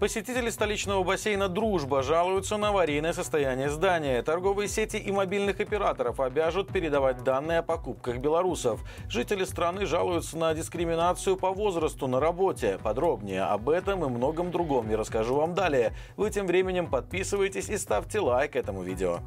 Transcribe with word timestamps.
Посетители 0.00 0.48
столичного 0.50 1.02
бассейна 1.02 1.48
«Дружба» 1.48 2.04
жалуются 2.04 2.56
на 2.56 2.68
аварийное 2.68 3.12
состояние 3.12 3.68
здания. 3.68 4.22
Торговые 4.22 4.68
сети 4.68 4.96
и 4.96 5.10
мобильных 5.10 5.58
операторов 5.58 6.20
обяжут 6.20 6.72
передавать 6.72 7.24
данные 7.24 7.58
о 7.58 7.62
покупках 7.64 8.18
белорусов. 8.18 8.80
Жители 9.08 9.42
страны 9.42 9.86
жалуются 9.86 10.38
на 10.38 10.54
дискриминацию 10.54 11.36
по 11.36 11.50
возрасту 11.50 12.06
на 12.06 12.20
работе. 12.20 12.78
Подробнее 12.80 13.42
об 13.42 13.68
этом 13.68 14.04
и 14.04 14.08
многом 14.08 14.52
другом 14.52 14.88
я 14.88 14.96
расскажу 14.96 15.34
вам 15.34 15.54
далее. 15.54 15.92
Вы 16.16 16.30
тем 16.30 16.46
временем 16.46 16.88
подписывайтесь 16.88 17.68
и 17.68 17.76
ставьте 17.76 18.20
лайк 18.20 18.54
этому 18.54 18.82
видео. 18.82 19.18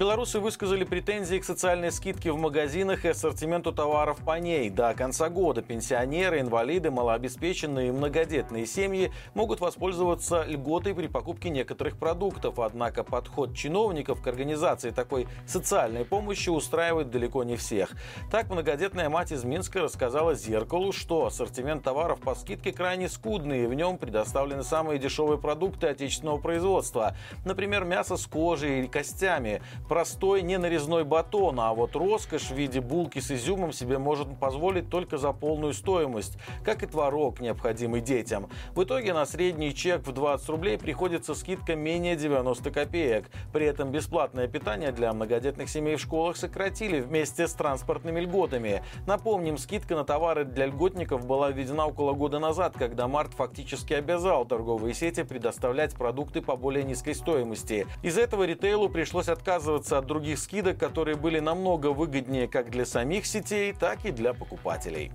Белорусы 0.00 0.40
высказали 0.40 0.84
претензии 0.84 1.36
к 1.36 1.44
социальной 1.44 1.92
скидке 1.92 2.32
в 2.32 2.38
магазинах 2.38 3.04
и 3.04 3.08
ассортименту 3.08 3.70
товаров 3.70 4.16
по 4.24 4.38
ней. 4.38 4.70
До 4.70 4.94
конца 4.94 5.28
года 5.28 5.60
пенсионеры, 5.60 6.40
инвалиды, 6.40 6.90
малообеспеченные 6.90 7.88
и 7.88 7.92
многодетные 7.92 8.64
семьи 8.64 9.12
могут 9.34 9.60
воспользоваться 9.60 10.44
льготой 10.44 10.94
при 10.94 11.06
покупке 11.06 11.50
некоторых 11.50 11.98
продуктов. 11.98 12.60
Однако 12.60 13.04
подход 13.04 13.54
чиновников 13.54 14.22
к 14.22 14.26
организации 14.26 14.88
такой 14.88 15.28
социальной 15.46 16.06
помощи 16.06 16.48
устраивает 16.48 17.10
далеко 17.10 17.44
не 17.44 17.56
всех. 17.56 17.90
Так 18.30 18.48
многодетная 18.48 19.10
мать 19.10 19.32
из 19.32 19.44
Минска 19.44 19.82
рассказала 19.82 20.34
«Зеркалу», 20.34 20.92
что 20.92 21.26
ассортимент 21.26 21.82
товаров 21.82 22.20
по 22.20 22.34
скидке 22.34 22.72
крайне 22.72 23.10
скудный, 23.10 23.64
и 23.64 23.66
в 23.66 23.74
нем 23.74 23.98
предоставлены 23.98 24.62
самые 24.62 24.98
дешевые 24.98 25.36
продукты 25.36 25.88
отечественного 25.88 26.38
производства. 26.38 27.14
Например, 27.44 27.84
мясо 27.84 28.16
с 28.16 28.26
кожей 28.26 28.84
и 28.84 28.88
костями 28.88 29.60
простой 29.90 30.42
ненарезной 30.42 31.02
батон, 31.02 31.58
а 31.58 31.74
вот 31.74 31.96
роскошь 31.96 32.50
в 32.50 32.54
виде 32.54 32.80
булки 32.80 33.18
с 33.18 33.32
изюмом 33.32 33.72
себе 33.72 33.98
может 33.98 34.38
позволить 34.38 34.88
только 34.88 35.18
за 35.18 35.32
полную 35.32 35.74
стоимость, 35.74 36.38
как 36.64 36.84
и 36.84 36.86
творог, 36.86 37.40
необходимый 37.40 38.00
детям. 38.00 38.48
В 38.76 38.84
итоге 38.84 39.12
на 39.12 39.26
средний 39.26 39.74
чек 39.74 40.06
в 40.06 40.12
20 40.12 40.48
рублей 40.48 40.78
приходится 40.78 41.34
скидка 41.34 41.74
менее 41.74 42.14
90 42.14 42.70
копеек. 42.70 43.30
При 43.52 43.66
этом 43.66 43.90
бесплатное 43.90 44.46
питание 44.46 44.92
для 44.92 45.12
многодетных 45.12 45.68
семей 45.68 45.96
в 45.96 46.00
школах 46.00 46.36
сократили 46.36 47.00
вместе 47.00 47.48
с 47.48 47.52
транспортными 47.54 48.20
льготами. 48.20 48.84
Напомним, 49.08 49.58
скидка 49.58 49.96
на 49.96 50.04
товары 50.04 50.44
для 50.44 50.66
льготников 50.66 51.26
была 51.26 51.50
введена 51.50 51.88
около 51.88 52.12
года 52.12 52.38
назад, 52.38 52.76
когда 52.78 53.08
Март 53.08 53.34
фактически 53.34 53.94
обязал 53.94 54.44
торговые 54.44 54.94
сети 54.94 55.24
предоставлять 55.24 55.96
продукты 55.96 56.42
по 56.42 56.54
более 56.54 56.84
низкой 56.84 57.16
стоимости. 57.16 57.88
Из 58.04 58.16
этого 58.16 58.44
ритейлу 58.44 58.88
пришлось 58.88 59.28
отказываться 59.28 59.79
отказываться 59.80 59.98
от 59.98 60.06
других 60.06 60.38
скидок, 60.38 60.78
которые 60.78 61.16
были 61.16 61.40
намного 61.40 61.88
выгоднее 61.88 62.48
как 62.48 62.70
для 62.70 62.84
самих 62.84 63.26
сетей, 63.26 63.72
так 63.72 64.04
и 64.04 64.10
для 64.12 64.34
покупателей. 64.34 65.10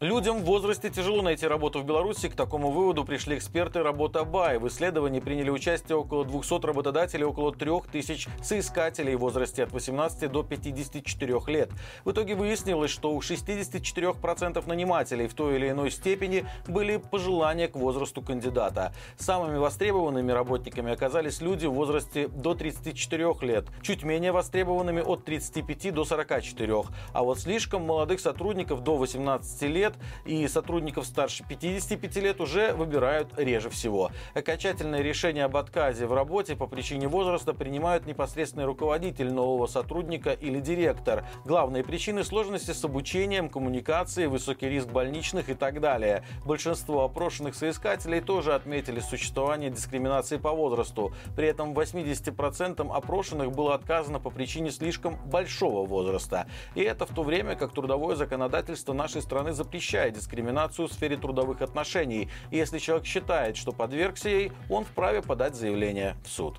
Людям 0.00 0.42
в 0.42 0.44
возрасте 0.44 0.90
тяжело 0.90 1.22
найти 1.22 1.44
работу 1.44 1.80
в 1.80 1.84
Беларуси. 1.84 2.28
К 2.28 2.36
такому 2.36 2.70
выводу 2.70 3.04
пришли 3.04 3.36
эксперты 3.36 3.82
работы 3.82 4.22
БАЙ. 4.22 4.58
В 4.60 4.68
исследовании 4.68 5.18
приняли 5.18 5.50
участие 5.50 5.98
около 5.98 6.24
200 6.24 6.64
работодателей, 6.64 7.24
около 7.24 7.52
3000 7.52 8.30
соискателей 8.40 9.16
в 9.16 9.18
возрасте 9.18 9.64
от 9.64 9.72
18 9.72 10.30
до 10.30 10.44
54 10.44 11.40
лет. 11.48 11.70
В 12.04 12.12
итоге 12.12 12.36
выяснилось, 12.36 12.92
что 12.92 13.10
у 13.10 13.18
64% 13.18 14.68
нанимателей 14.68 15.26
в 15.26 15.34
той 15.34 15.56
или 15.56 15.70
иной 15.70 15.90
степени 15.90 16.46
были 16.68 16.98
пожелания 16.98 17.66
к 17.66 17.74
возрасту 17.74 18.22
кандидата. 18.22 18.94
Самыми 19.16 19.58
востребованными 19.58 20.30
работниками 20.30 20.92
оказались 20.92 21.40
люди 21.40 21.66
в 21.66 21.72
возрасте 21.72 22.28
до 22.28 22.54
34 22.54 23.34
лет, 23.40 23.66
чуть 23.82 24.04
менее 24.04 24.30
востребованными 24.30 25.00
от 25.00 25.24
35 25.24 25.92
до 25.92 26.04
44. 26.04 26.84
А 27.12 27.24
вот 27.24 27.40
слишком 27.40 27.82
молодых 27.82 28.20
сотрудников 28.20 28.84
до 28.84 28.96
18 28.96 29.62
лет 29.62 29.87
лет 29.88 29.94
и 30.24 30.46
сотрудников 30.48 31.06
старше 31.06 31.44
55 31.48 32.16
лет 32.16 32.40
уже 32.40 32.72
выбирают 32.72 33.32
реже 33.36 33.70
всего. 33.70 34.10
Окончательное 34.34 35.00
решение 35.00 35.44
об 35.44 35.56
отказе 35.56 36.06
в 36.06 36.12
работе 36.12 36.56
по 36.56 36.66
причине 36.66 37.08
возраста 37.08 37.54
принимают 37.54 38.06
непосредственный 38.06 38.66
руководитель 38.66 39.32
нового 39.32 39.66
сотрудника 39.66 40.32
или 40.32 40.60
директор. 40.60 41.24
Главные 41.44 41.84
причины– 41.84 42.24
сложности 42.24 42.72
с 42.72 42.84
обучением, 42.84 43.48
коммуникацией, 43.48 44.28
высокий 44.28 44.68
риск 44.68 44.88
больничных 44.88 45.48
и 45.48 45.54
так 45.54 45.80
далее. 45.80 46.24
Большинство 46.44 47.04
опрошенных 47.04 47.54
соискателей 47.54 48.20
тоже 48.20 48.54
отметили 48.54 49.00
существование 49.00 49.70
дискриминации 49.70 50.36
по 50.36 50.52
возрасту. 50.52 51.12
При 51.36 51.46
этом 51.46 51.72
80% 51.72 52.92
опрошенных 52.92 53.52
было 53.52 53.74
отказано 53.74 54.20
по 54.20 54.30
причине 54.30 54.70
слишком 54.70 55.16
большого 55.26 55.86
возраста. 55.86 56.46
И 56.74 56.82
это 56.82 57.06
в 57.06 57.14
то 57.14 57.22
время, 57.22 57.56
как 57.56 57.72
трудовое 57.72 58.16
законодательство 58.16 58.92
нашей 58.92 59.22
страны 59.22 59.52
запрещает 59.52 59.77
запрещает 59.78 60.14
дискриминацию 60.14 60.88
в 60.88 60.92
сфере 60.92 61.16
трудовых 61.16 61.62
отношений. 61.62 62.28
И 62.50 62.56
если 62.56 62.78
человек 62.78 63.06
считает, 63.06 63.56
что 63.56 63.70
подвергся 63.70 64.28
ей, 64.28 64.52
он 64.68 64.84
вправе 64.84 65.22
подать 65.22 65.54
заявление 65.54 66.16
в 66.24 66.28
суд. 66.28 66.58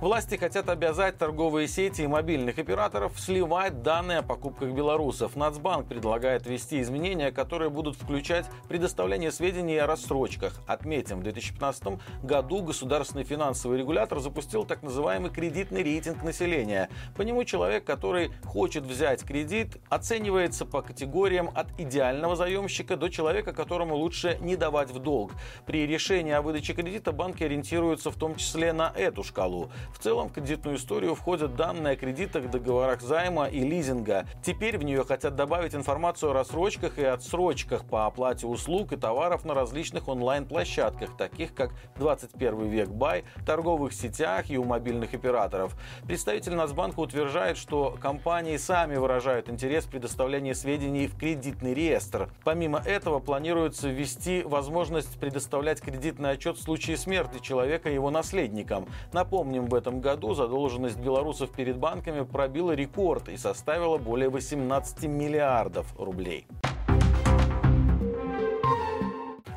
Власти 0.00 0.36
хотят 0.36 0.70
обязать 0.70 1.18
торговые 1.18 1.68
сети 1.68 2.00
и 2.00 2.06
мобильных 2.06 2.58
операторов 2.58 3.20
сливать 3.20 3.82
данные 3.82 4.20
о 4.20 4.22
покупках 4.22 4.70
белорусов. 4.70 5.36
Нацбанк 5.36 5.88
предлагает 5.88 6.46
ввести 6.46 6.80
изменения, 6.80 7.30
которые 7.30 7.68
будут 7.68 7.96
включать 7.96 8.46
предоставление 8.66 9.30
сведений 9.30 9.76
о 9.76 9.86
рассрочках. 9.86 10.58
Отметим, 10.66 11.18
в 11.18 11.22
2015 11.24 12.00
году 12.22 12.62
государственный 12.62 13.24
финансовый 13.24 13.78
регулятор 13.78 14.20
запустил 14.20 14.64
так 14.64 14.82
называемый 14.82 15.30
кредитный 15.30 15.82
рейтинг 15.82 16.22
населения. 16.22 16.88
По 17.14 17.20
нему 17.20 17.44
человек, 17.44 17.84
который 17.84 18.30
хочет 18.46 18.84
взять 18.84 19.22
кредит, 19.22 19.76
оценивается 19.90 20.64
по 20.64 20.80
категориям 20.80 21.50
от 21.54 21.78
идеального 21.78 22.36
заемщика 22.36 22.96
до 22.96 23.10
человека, 23.10 23.52
которому 23.52 23.96
лучше 23.96 24.38
не 24.40 24.56
давать 24.56 24.90
в 24.92 24.98
долг. 24.98 25.32
При 25.66 25.86
решении 25.86 26.32
о 26.32 26.40
выдаче 26.40 26.72
кредита 26.72 27.12
банки 27.12 27.44
ориентируются 27.44 28.10
в 28.10 28.16
том 28.16 28.36
числе 28.36 28.72
на 28.72 28.94
эту 28.96 29.22
шкалу. 29.22 29.70
В 29.92 29.98
целом 29.98 30.28
в 30.28 30.32
кредитную 30.32 30.76
историю 30.76 31.14
входят 31.14 31.56
данные 31.56 31.94
о 31.94 31.96
кредитах, 31.96 32.50
договорах 32.50 33.00
займа 33.00 33.46
и 33.46 33.60
лизинга. 33.60 34.26
Теперь 34.42 34.78
в 34.78 34.82
нее 34.82 35.04
хотят 35.04 35.36
добавить 35.36 35.74
информацию 35.74 36.30
о 36.30 36.32
рассрочках 36.32 36.98
и 36.98 37.04
отсрочках 37.04 37.84
по 37.84 38.06
оплате 38.06 38.46
услуг 38.46 38.92
и 38.92 38.96
товаров 38.96 39.44
на 39.44 39.54
различных 39.54 40.08
онлайн-площадках, 40.08 41.16
таких 41.16 41.54
как 41.54 41.72
21 41.96 42.68
век 42.68 42.88
Бай, 42.88 43.24
торговых 43.46 43.92
сетях 43.92 44.50
и 44.50 44.56
у 44.56 44.64
мобильных 44.64 45.14
операторов. 45.14 45.74
Представитель 46.06 46.54
Нацбанка 46.54 47.00
утверждает, 47.00 47.56
что 47.56 47.96
компании 48.00 48.56
сами 48.56 48.96
выражают 48.96 49.48
интерес 49.48 49.84
в 49.84 49.90
предоставлении 49.90 50.52
сведений 50.52 51.06
в 51.06 51.16
кредитный 51.16 51.74
реестр. 51.74 52.30
Помимо 52.44 52.78
этого 52.78 53.18
планируется 53.18 53.88
ввести 53.88 54.42
возможность 54.42 55.18
предоставлять 55.18 55.80
кредитный 55.80 56.30
отчет 56.30 56.56
в 56.56 56.62
случае 56.62 56.96
смерти 56.96 57.40
человека 57.40 57.90
и 57.90 57.94
его 57.94 58.10
наследникам. 58.10 58.86
Напомним, 59.12 59.66
в 59.66 59.79
этом 59.80 60.00
году 60.00 60.34
задолженность 60.34 60.98
белорусов 60.98 61.50
перед 61.50 61.78
банками 61.78 62.22
пробила 62.22 62.72
рекорд 62.72 63.28
и 63.28 63.36
составила 63.36 63.96
более 63.96 64.28
18 64.28 65.04
миллиардов 65.04 65.92
рублей. 65.98 66.46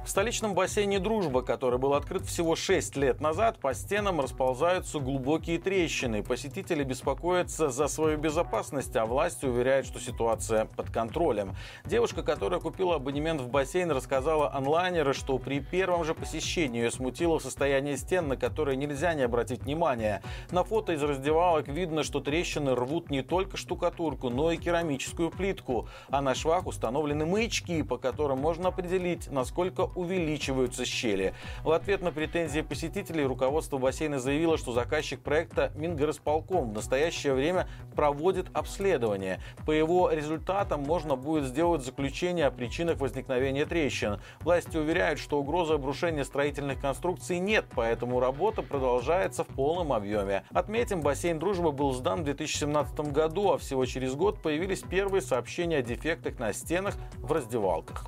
В 0.03 0.09
столичном 0.09 0.53
бассейне 0.53 0.99
«Дружба», 0.99 1.43
который 1.43 1.79
был 1.79 1.93
открыт 1.93 2.25
всего 2.25 2.57
6 2.57 2.97
лет 2.97 3.21
назад, 3.21 3.57
по 3.59 3.73
стенам 3.73 4.19
расползаются 4.19 4.99
глубокие 4.99 5.59
трещины. 5.59 6.21
Посетители 6.23 6.83
беспокоятся 6.83 7.69
за 7.69 7.87
свою 7.87 8.17
безопасность, 8.17 8.93
а 8.97 9.05
власти 9.05 9.45
уверяют, 9.45 9.85
что 9.85 10.01
ситуация 10.01 10.65
под 10.65 10.91
контролем. 10.91 11.55
Девушка, 11.85 12.21
которая 12.21 12.59
купила 12.59 12.95
абонемент 12.95 13.39
в 13.39 13.47
бассейн, 13.47 13.91
рассказала 13.91 14.53
онлайнеры, 14.53 15.13
что 15.13 15.37
при 15.37 15.61
первом 15.61 16.03
же 16.03 16.13
посещении 16.13 16.81
ее 16.81 16.91
смутило 16.91 17.39
состояние 17.39 17.95
стен, 17.95 18.27
на 18.27 18.35
которые 18.35 18.75
нельзя 18.75 19.13
не 19.13 19.23
обратить 19.23 19.61
внимания. 19.63 20.21
На 20.51 20.65
фото 20.65 20.91
из 20.91 21.01
раздевалок 21.01 21.69
видно, 21.69 22.03
что 22.03 22.19
трещины 22.19 22.75
рвут 22.75 23.09
не 23.09 23.21
только 23.21 23.55
штукатурку, 23.55 24.29
но 24.29 24.51
и 24.51 24.57
керамическую 24.57 25.31
плитку. 25.31 25.87
А 26.09 26.21
на 26.21 26.35
швах 26.35 26.67
установлены 26.67 27.25
маячки, 27.25 27.81
по 27.83 27.97
которым 27.97 28.39
можно 28.39 28.67
определить, 28.67 29.31
насколько 29.31 29.92
увеличиваются 29.95 30.85
щели. 30.85 31.33
В 31.63 31.71
ответ 31.71 32.01
на 32.01 32.11
претензии 32.11 32.61
посетителей 32.61 33.25
руководство 33.25 33.77
бассейна 33.77 34.19
заявило, 34.19 34.57
что 34.57 34.71
заказчик 34.71 35.21
проекта 35.21 35.71
Мингорисполком 35.75 36.69
в 36.69 36.73
настоящее 36.73 37.33
время 37.33 37.67
проводит 37.95 38.47
обследование. 38.53 39.39
По 39.65 39.71
его 39.71 40.09
результатам 40.11 40.81
можно 40.81 41.15
будет 41.15 41.45
сделать 41.45 41.83
заключение 41.83 42.45
о 42.47 42.51
причинах 42.51 42.99
возникновения 42.99 43.65
трещин. 43.65 44.19
Власти 44.41 44.77
уверяют, 44.77 45.19
что 45.19 45.39
угрозы 45.39 45.73
обрушения 45.73 46.25
строительных 46.25 46.79
конструкций 46.79 47.39
нет, 47.39 47.65
поэтому 47.75 48.19
работа 48.19 48.61
продолжается 48.61 49.43
в 49.43 49.47
полном 49.47 49.93
объеме. 49.93 50.43
Отметим, 50.51 51.01
бассейн 51.01 51.39
«Дружба» 51.39 51.71
был 51.71 51.93
сдан 51.93 52.21
в 52.21 52.23
2017 52.25 52.99
году, 53.11 53.51
а 53.51 53.57
всего 53.57 53.85
через 53.85 54.15
год 54.15 54.41
появились 54.41 54.81
первые 54.81 55.21
сообщения 55.21 55.77
о 55.77 55.81
дефектах 55.81 56.39
на 56.39 56.53
стенах 56.53 56.95
в 57.17 57.31
раздевалках. 57.31 58.05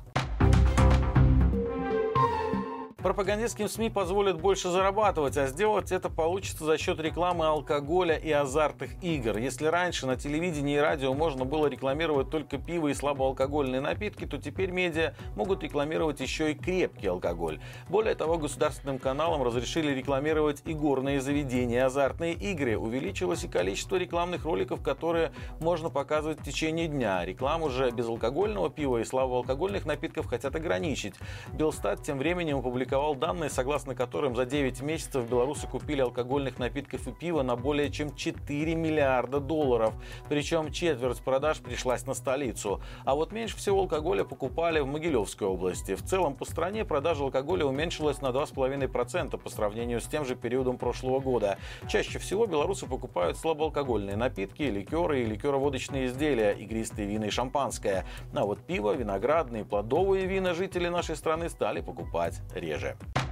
Пропагандистским 3.06 3.68
СМИ 3.68 3.90
позволят 3.90 4.40
больше 4.40 4.68
зарабатывать, 4.68 5.36
а 5.36 5.46
сделать 5.46 5.92
это 5.92 6.10
получится 6.10 6.64
за 6.64 6.76
счет 6.76 6.98
рекламы 6.98 7.46
алкоголя 7.46 8.16
и 8.16 8.32
азартных 8.32 9.00
игр. 9.00 9.36
Если 9.38 9.66
раньше 9.66 10.08
на 10.08 10.16
телевидении 10.16 10.74
и 10.74 10.80
радио 10.80 11.14
можно 11.14 11.44
было 11.44 11.68
рекламировать 11.68 12.30
только 12.30 12.58
пиво 12.58 12.88
и 12.88 12.94
слабоалкогольные 12.94 13.80
напитки, 13.80 14.26
то 14.26 14.38
теперь 14.38 14.72
медиа 14.72 15.14
могут 15.36 15.62
рекламировать 15.62 16.18
еще 16.18 16.50
и 16.50 16.56
крепкий 16.56 17.06
алкоголь. 17.06 17.60
Более 17.88 18.16
того, 18.16 18.38
государственным 18.38 18.98
каналам 18.98 19.44
разрешили 19.44 19.92
рекламировать 19.92 20.62
и 20.64 20.74
горные 20.74 21.20
заведения, 21.20 21.86
азартные 21.86 22.32
игры. 22.32 22.76
Увеличилось 22.76 23.44
и 23.44 23.48
количество 23.48 23.94
рекламных 23.94 24.44
роликов, 24.44 24.82
которые 24.82 25.30
можно 25.60 25.90
показывать 25.90 26.40
в 26.40 26.44
течение 26.44 26.88
дня. 26.88 27.24
Рекламу 27.24 27.70
же 27.70 27.88
безалкогольного 27.92 28.68
пива 28.68 28.98
и 28.98 29.04
слабоалкогольных 29.04 29.86
напитков 29.86 30.26
хотят 30.26 30.56
ограничить. 30.56 31.14
Белстат 31.52 32.02
тем 32.02 32.18
временем 32.18 32.58
опубликовал 32.58 32.95
опубликовал 32.96 33.14
данные, 33.14 33.50
согласно 33.50 33.94
которым 33.94 34.34
за 34.34 34.46
9 34.46 34.80
месяцев 34.80 35.28
белорусы 35.28 35.66
купили 35.66 36.00
алкогольных 36.00 36.58
напитков 36.58 37.06
и 37.06 37.12
пива 37.12 37.42
на 37.42 37.56
более 37.56 37.90
чем 37.90 38.14
4 38.14 38.74
миллиарда 38.74 39.38
долларов. 39.40 39.94
Причем 40.28 40.72
четверть 40.72 41.20
продаж 41.20 41.58
пришлась 41.58 42.06
на 42.06 42.14
столицу. 42.14 42.80
А 43.04 43.14
вот 43.14 43.32
меньше 43.32 43.56
всего 43.56 43.80
алкоголя 43.80 44.24
покупали 44.24 44.80
в 44.80 44.86
Могилевской 44.86 45.46
области. 45.46 45.94
В 45.94 46.02
целом 46.02 46.34
по 46.34 46.44
стране 46.44 46.84
продажа 46.84 47.24
алкоголя 47.24 47.66
уменьшилась 47.66 48.22
на 48.22 48.28
2,5% 48.28 49.36
по 49.36 49.50
сравнению 49.50 50.00
с 50.00 50.06
тем 50.06 50.24
же 50.24 50.34
периодом 50.34 50.78
прошлого 50.78 51.20
года. 51.20 51.58
Чаще 51.88 52.18
всего 52.18 52.46
белорусы 52.46 52.86
покупают 52.86 53.36
слабоалкогольные 53.36 54.16
напитки, 54.16 54.62
ликеры 54.62 55.22
и 55.22 55.26
ликероводочные 55.26 56.06
изделия, 56.06 56.52
игристые 56.52 57.06
вина 57.06 57.26
и 57.26 57.30
шампанское. 57.30 58.06
А 58.34 58.44
вот 58.44 58.60
пиво, 58.60 58.92
виноградные, 58.92 59.64
плодовые 59.64 60.26
вина 60.26 60.54
жители 60.54 60.88
нашей 60.88 61.16
страны 61.16 61.48
стали 61.50 61.80
покупать 61.80 62.40
реже 62.54 62.85
же. 62.86 63.25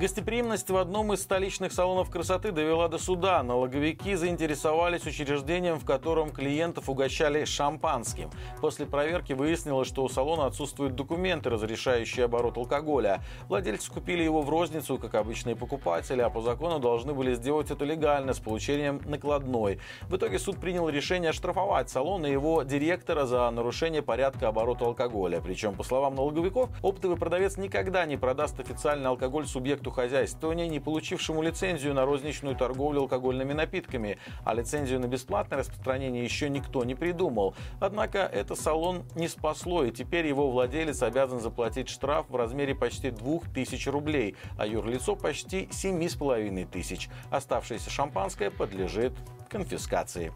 Гостеприимность 0.00 0.70
в 0.70 0.78
одном 0.78 1.12
из 1.12 1.20
столичных 1.20 1.74
салонов 1.74 2.08
красоты 2.08 2.52
довела 2.52 2.88
до 2.88 2.96
суда. 2.96 3.42
Налоговики 3.42 4.14
заинтересовались 4.14 5.04
учреждением, 5.04 5.78
в 5.78 5.84
котором 5.84 6.30
клиентов 6.30 6.88
угощали 6.88 7.44
шампанским. 7.44 8.30
После 8.62 8.86
проверки 8.86 9.34
выяснилось, 9.34 9.88
что 9.88 10.02
у 10.02 10.08
салона 10.08 10.46
отсутствуют 10.46 10.94
документы, 10.94 11.50
разрешающие 11.50 12.24
оборот 12.24 12.56
алкоголя. 12.56 13.20
Владельцы 13.46 13.92
купили 13.92 14.22
его 14.22 14.40
в 14.40 14.48
розницу, 14.48 14.96
как 14.96 15.16
обычные 15.16 15.54
покупатели, 15.54 16.22
а 16.22 16.30
по 16.30 16.40
закону 16.40 16.78
должны 16.78 17.12
были 17.12 17.34
сделать 17.34 17.70
это 17.70 17.84
легально, 17.84 18.32
с 18.32 18.38
получением 18.38 19.02
накладной. 19.04 19.80
В 20.08 20.16
итоге 20.16 20.38
суд 20.38 20.56
принял 20.56 20.88
решение 20.88 21.28
оштрафовать 21.28 21.90
салон 21.90 22.24
и 22.24 22.30
его 22.30 22.62
директора 22.62 23.26
за 23.26 23.50
нарушение 23.50 24.00
порядка 24.00 24.48
оборота 24.48 24.86
алкоголя. 24.86 25.42
Причем, 25.42 25.74
по 25.74 25.82
словам 25.82 26.14
налоговиков, 26.14 26.70
оптовый 26.82 27.18
продавец 27.18 27.58
никогда 27.58 28.06
не 28.06 28.16
продаст 28.16 28.58
официальный 28.58 29.10
алкоголь 29.10 29.46
субъекту 29.46 29.89
субъекту 29.90 29.92
хозяйствования, 29.92 30.68
не 30.68 30.80
получившему 30.80 31.42
лицензию 31.42 31.94
на 31.94 32.04
розничную 32.04 32.56
торговлю 32.56 33.02
алкогольными 33.02 33.52
напитками, 33.52 34.18
а 34.44 34.54
лицензию 34.54 35.00
на 35.00 35.06
бесплатное 35.06 35.58
распространение 35.58 36.24
еще 36.24 36.48
никто 36.48 36.84
не 36.84 36.94
придумал. 36.94 37.54
Однако 37.80 38.18
это 38.18 38.54
салон 38.54 39.04
не 39.14 39.28
спасло, 39.28 39.84
и 39.84 39.90
теперь 39.90 40.26
его 40.26 40.50
владелец 40.50 41.02
обязан 41.02 41.40
заплатить 41.40 41.88
штраф 41.88 42.26
в 42.28 42.36
размере 42.36 42.74
почти 42.74 43.10
2000 43.10 43.88
рублей, 43.88 44.36
а 44.58 44.66
юрлицо 44.66 45.16
почти 45.16 45.68
7500. 45.70 47.08
Оставшееся 47.30 47.90
шампанское 47.90 48.50
подлежит 48.50 49.12
конфискации. 49.48 50.32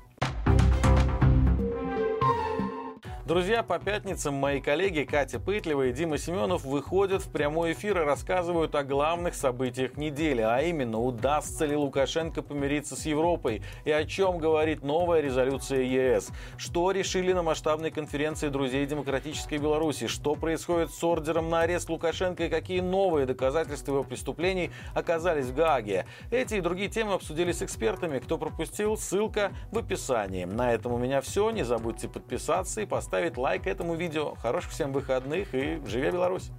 Друзья, 3.26 3.62
по 3.62 3.78
пятницам 3.78 4.34
мои 4.34 4.60
коллеги 4.60 5.04
Катя 5.04 5.40
Пытлева 5.40 5.86
и 5.86 5.94
Дима 5.94 6.18
Семенов 6.18 6.66
выходят 6.66 7.22
в 7.22 7.30
прямой 7.30 7.72
эфир 7.72 8.02
и 8.02 8.04
рассказывают 8.04 8.74
о 8.74 8.84
главных 8.84 9.34
событиях 9.34 9.96
недели, 9.96 10.42
а 10.42 10.60
именно, 10.60 11.00
удастся 11.00 11.64
ли 11.64 11.74
Лукашенко 11.74 12.42
помириться 12.42 12.96
с 12.96 13.06
Европой 13.06 13.62
и 13.86 13.90
о 13.90 14.04
чем 14.04 14.36
говорит 14.36 14.82
новая 14.82 15.22
резолюция 15.22 15.84
ЕС, 15.84 16.32
что 16.58 16.90
решили 16.90 17.32
на 17.32 17.42
масштабной 17.42 17.90
конференции 17.90 18.50
друзей 18.50 18.84
Демократической 18.84 19.56
Беларуси, 19.56 20.06
что 20.06 20.34
происходит 20.34 20.90
с 20.92 21.02
ордером 21.02 21.48
на 21.48 21.62
арест 21.62 21.88
Лукашенко 21.88 22.44
и 22.44 22.50
какие 22.50 22.80
новые 22.80 23.24
доказательства 23.24 23.92
его 23.92 24.04
преступлений 24.04 24.70
оказались 24.92 25.46
в 25.46 25.54
Гааге. 25.54 26.04
Эти 26.30 26.56
и 26.56 26.60
другие 26.60 26.90
темы 26.90 27.14
обсудили 27.14 27.52
с 27.52 27.62
экспертами. 27.62 28.18
Кто 28.18 28.36
пропустил, 28.36 28.98
ссылка 28.98 29.52
в 29.72 29.78
описании. 29.78 30.44
На 30.44 30.74
этом 30.74 30.92
у 30.92 30.98
меня 30.98 31.22
все. 31.22 31.50
Не 31.50 31.62
забудьте 31.64 32.06
подписаться 32.06 32.82
и 32.82 32.86
поставить 32.86 33.13
поставить 33.14 33.36
лайк 33.36 33.68
этому 33.68 33.94
видео. 33.94 34.34
Хороших 34.42 34.72
всем 34.72 34.92
выходных 34.92 35.54
и 35.54 35.80
живи 35.86 36.10
Беларусь! 36.10 36.50